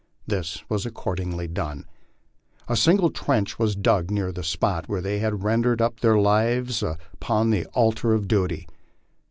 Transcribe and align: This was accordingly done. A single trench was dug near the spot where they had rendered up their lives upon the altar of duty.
This 0.25 0.67
was 0.67 0.83
accordingly 0.87 1.47
done. 1.47 1.85
A 2.67 2.75
single 2.75 3.11
trench 3.11 3.59
was 3.59 3.75
dug 3.75 4.09
near 4.09 4.31
the 4.31 4.43
spot 4.43 4.89
where 4.89 4.99
they 4.99 5.19
had 5.19 5.43
rendered 5.43 5.79
up 5.79 5.99
their 5.99 6.17
lives 6.17 6.81
upon 6.81 7.51
the 7.51 7.67
altar 7.67 8.15
of 8.15 8.27
duty. 8.27 8.67